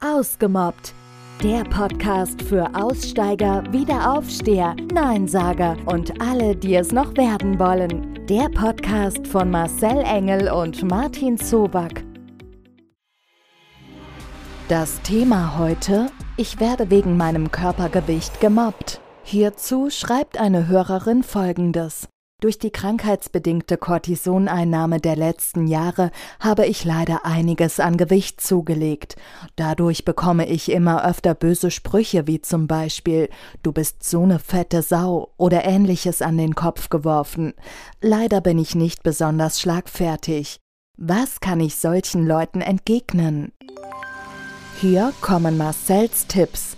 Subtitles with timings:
[0.00, 0.94] Ausgemobbt.
[1.42, 8.24] Der Podcast für Aussteiger, Wiederaufsteher, Neinsager und alle, die es noch werden wollen.
[8.26, 12.04] Der Podcast von Marcel Engel und Martin Zoback.
[14.68, 19.00] Das Thema heute: Ich werde wegen meinem Körpergewicht gemobbt.
[19.24, 22.08] Hierzu schreibt eine Hörerin folgendes.
[22.40, 29.16] Durch die krankheitsbedingte Cortisoneinnahme der letzten Jahre habe ich leider einiges an Gewicht zugelegt.
[29.56, 33.28] Dadurch bekomme ich immer öfter böse Sprüche wie zum Beispiel
[33.64, 37.54] Du bist so ne fette Sau oder ähnliches an den Kopf geworfen.
[38.00, 40.60] Leider bin ich nicht besonders schlagfertig.
[40.96, 43.50] Was kann ich solchen Leuten entgegnen?
[44.80, 46.76] Hier kommen Marcells Tipps.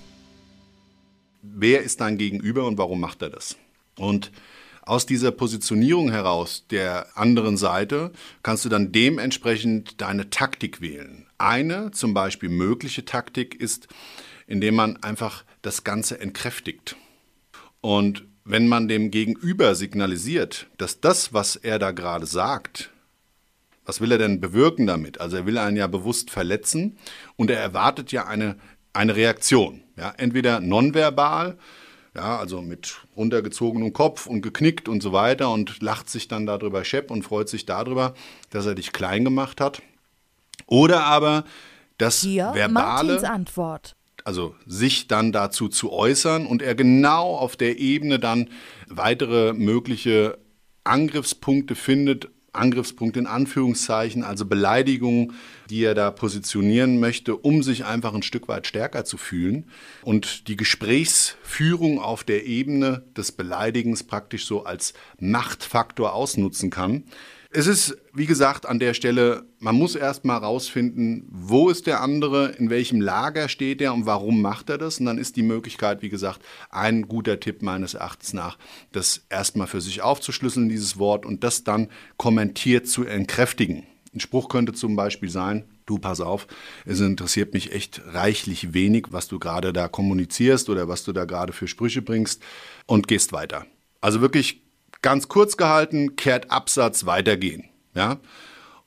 [1.42, 3.58] Wer ist dein Gegenüber und warum macht er das?
[3.98, 4.33] Und
[4.90, 8.10] aus dieser Positionierung heraus der anderen Seite
[8.42, 11.28] kannst du dann dementsprechend deine Taktik wählen.
[11.38, 13.86] Eine zum Beispiel mögliche Taktik ist,
[14.48, 16.97] indem man einfach das Ganze entkräftigt.
[17.80, 22.91] Und wenn man dem Gegenüber signalisiert, dass das, was er da gerade sagt,
[23.84, 25.20] was will er denn bewirken damit?
[25.20, 26.98] Also er will einen ja bewusst verletzen
[27.36, 28.56] und er erwartet ja eine,
[28.92, 29.84] eine Reaktion.
[29.97, 31.58] Ja, entweder nonverbal,
[32.14, 36.84] ja, also mit runtergezogenem Kopf und geknickt und so weiter und lacht sich dann darüber
[36.84, 38.14] schepp und freut sich darüber,
[38.50, 39.83] dass er dich klein gemacht hat.
[40.66, 41.44] Oder aber
[41.98, 43.97] das Hier verbale, Antwort.
[44.25, 48.48] also sich dann dazu zu äußern und er genau auf der Ebene dann
[48.88, 50.38] weitere mögliche
[50.84, 55.34] Angriffspunkte findet, Angriffspunkt in Anführungszeichen, also Beleidigungen,
[55.69, 59.67] die er da positionieren möchte, um sich einfach ein Stück weit stärker zu fühlen
[60.03, 67.05] und die Gesprächsführung auf der Ebene des Beleidigens praktisch so als Machtfaktor ausnutzen kann.
[67.53, 72.01] Es ist, wie gesagt, an der Stelle, man muss erst mal rausfinden, wo ist der
[72.01, 75.01] andere, in welchem Lager steht er und warum macht er das.
[75.01, 78.56] Und dann ist die Möglichkeit, wie gesagt, ein guter Tipp meines Erachtens nach,
[78.93, 83.83] das erstmal für sich aufzuschlüsseln, dieses Wort, und das dann kommentiert zu entkräftigen.
[84.15, 86.47] Ein Spruch könnte zum Beispiel sein, du pass auf,
[86.87, 91.25] es interessiert mich echt reichlich wenig, was du gerade da kommunizierst oder was du da
[91.25, 92.43] gerade für Sprüche bringst
[92.87, 93.66] und gehst weiter.
[94.00, 94.62] Also wirklich
[95.03, 97.65] ganz kurz gehalten, kehrt Absatz, weitergehen.
[97.94, 98.19] Ja?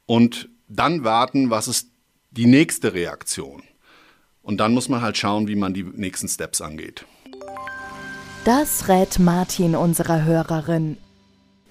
[0.05, 1.89] Und dann warten, was ist
[2.31, 3.63] die nächste Reaktion.
[4.41, 7.05] Und dann muss man halt schauen, wie man die nächsten Steps angeht.
[8.43, 10.97] Das rät Martin unserer Hörerin.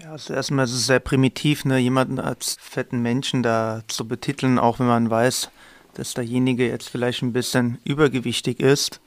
[0.01, 4.59] Ja, also erstmal ist es sehr primitiv, ne, jemanden als fetten Menschen da zu betiteln,
[4.59, 5.51] auch wenn man weiß,
[5.95, 9.01] dass derjenige jetzt vielleicht ein bisschen übergewichtig ist.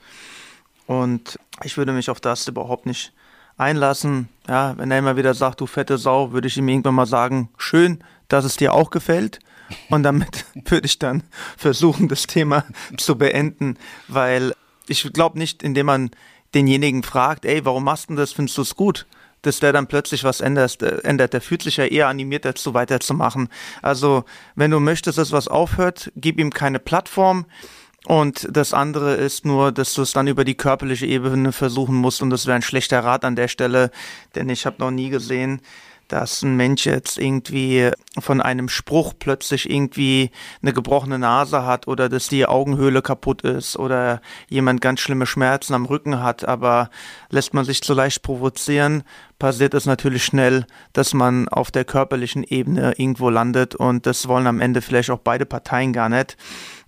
[0.86, 3.14] Und ich würde mich auf das überhaupt nicht
[3.58, 4.30] einlassen.
[4.48, 7.50] Ja, wenn er immer wieder sagt, du fette Sau, würde ich ihm irgendwann mal sagen,
[7.58, 9.40] schön, dass es dir auch gefällt.
[9.90, 11.24] Und damit würde ich dann
[11.58, 12.66] versuchen, das Thema
[12.98, 13.78] zu beenden,
[14.08, 14.54] weil
[14.88, 16.12] ich glaube nicht, indem man
[16.54, 19.06] denjenigen fragt, ey, warum machst du das, findest du es gut?
[19.46, 21.34] dass der dann plötzlich was ändert, äh, ändert.
[21.34, 23.50] Der fühlt sich ja eher animiert dazu, weiterzumachen.
[23.82, 27.46] Also, wenn du möchtest, dass was aufhört, gib ihm keine Plattform.
[28.06, 32.22] Und das andere ist nur, dass du es dann über die körperliche Ebene versuchen musst.
[32.22, 33.90] Und das wäre ein schlechter Rat an der Stelle,
[34.36, 35.62] denn ich habe noch nie gesehen,
[36.08, 42.10] dass ein Mensch jetzt irgendwie von einem Spruch plötzlich irgendwie eine gebrochene Nase hat oder
[42.10, 46.90] dass die Augenhöhle kaputt ist oder jemand ganz schlimme Schmerzen am Rücken hat, aber
[47.30, 49.04] lässt man sich zu leicht provozieren,
[49.40, 54.48] passiert es natürlich schnell, dass man auf der körperlichen Ebene irgendwo landet und das wollen
[54.48, 56.38] am Ende vielleicht auch beide Parteien gar nicht.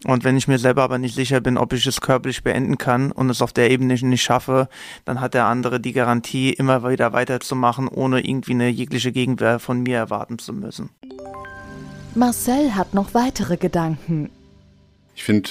[0.05, 3.11] Und wenn ich mir selber aber nicht sicher bin, ob ich es körperlich beenden kann
[3.11, 4.69] und es auf der Ebene nicht schaffe,
[5.05, 9.81] dann hat der andere die Garantie, immer wieder weiterzumachen, ohne irgendwie eine jegliche Gegenwehr von
[9.81, 10.89] mir erwarten zu müssen.
[12.15, 14.29] Marcel hat noch weitere Gedanken.
[15.15, 15.49] Ich finde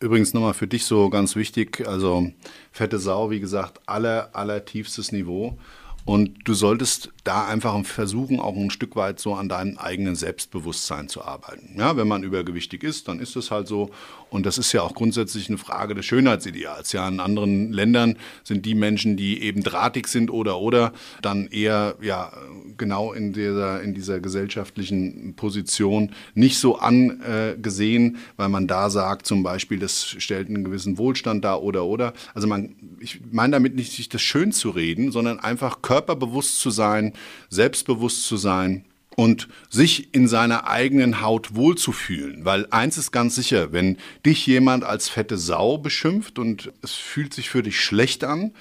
[0.00, 2.30] übrigens nochmal für dich so ganz wichtig, also
[2.70, 5.58] fette Sau, wie gesagt, aller, aller tiefstes Niveau.
[6.04, 11.08] Und du solltest da einfach versuchen, auch ein Stück weit so an deinem eigenen Selbstbewusstsein
[11.08, 11.76] zu arbeiten.
[11.78, 13.90] Ja, wenn man übergewichtig ist, dann ist es halt so.
[14.28, 16.92] Und das ist ja auch grundsätzlich eine Frage des Schönheitsideals.
[16.92, 21.96] Ja, in anderen Ländern sind die Menschen, die eben drahtig sind oder oder dann eher
[22.00, 22.32] ja
[22.76, 29.42] genau in dieser in dieser gesellschaftlichen Position nicht so angesehen, weil man da sagt zum
[29.42, 32.12] Beispiel, das stellt einen gewissen Wohlstand dar oder oder.
[32.34, 36.70] Also man, ich meine damit nicht sich das schön zu reden, sondern einfach körperbewusst zu
[36.70, 37.11] sein,
[37.48, 38.84] selbstbewusst zu sein
[39.16, 42.44] und sich in seiner eigenen Haut wohlzufühlen.
[42.44, 47.34] Weil eins ist ganz sicher, wenn dich jemand als fette Sau beschimpft und es fühlt
[47.34, 48.52] sich für dich schlecht an,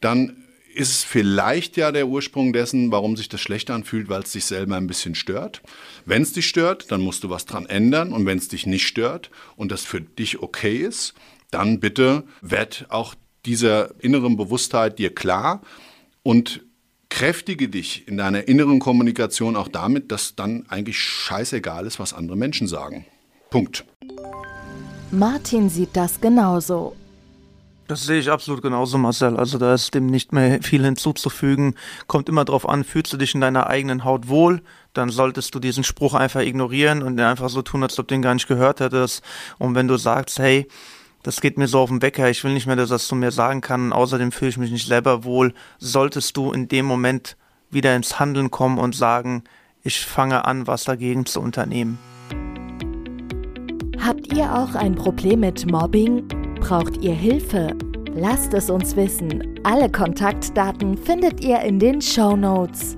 [0.00, 0.36] dann
[0.74, 4.44] ist es vielleicht ja der Ursprung dessen, warum sich das schlecht anfühlt, weil es dich
[4.44, 5.60] selber ein bisschen stört.
[6.04, 8.86] Wenn es dich stört, dann musst du was dran ändern und wenn es dich nicht
[8.86, 11.14] stört und das für dich okay ist,
[11.50, 15.62] dann bitte werd auch dieser inneren Bewusstheit dir klar
[16.22, 16.64] und
[17.18, 22.36] kräftige dich in deiner inneren Kommunikation auch damit, dass dann eigentlich scheißegal ist, was andere
[22.36, 23.06] Menschen sagen.
[23.50, 23.84] Punkt.
[25.10, 26.94] Martin sieht das genauso.
[27.88, 29.36] Das sehe ich absolut genauso, Marcel.
[29.36, 31.74] Also da ist dem nicht mehr viel hinzuzufügen.
[32.06, 34.62] Kommt immer darauf an, fühlst du dich in deiner eigenen Haut wohl,
[34.92, 38.22] dann solltest du diesen Spruch einfach ignorieren und einfach so tun, als ob du den
[38.22, 39.24] gar nicht gehört hättest.
[39.58, 40.68] Und wenn du sagst, hey,
[41.22, 43.30] das geht mir so auf den Wecker, ich will nicht mehr, dass das zu mir
[43.30, 47.36] sagen kann, außerdem fühle ich mich nicht selber wohl, solltest du in dem Moment
[47.70, 49.44] wieder ins Handeln kommen und sagen,
[49.82, 51.98] ich fange an, was dagegen zu unternehmen.
[54.00, 56.26] Habt ihr auch ein Problem mit Mobbing?
[56.60, 57.76] Braucht ihr Hilfe?
[58.14, 59.60] Lasst es uns wissen.
[59.64, 62.96] Alle Kontaktdaten findet ihr in den Show Notes.